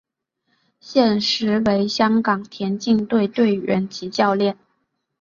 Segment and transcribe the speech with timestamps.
[0.79, 4.57] 现时为香港田径队队员及教练。